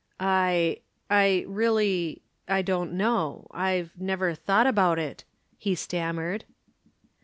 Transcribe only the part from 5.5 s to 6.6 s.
he stammered.